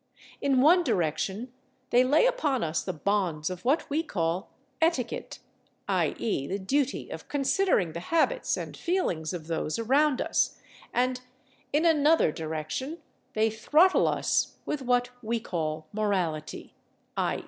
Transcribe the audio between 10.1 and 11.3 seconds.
us—and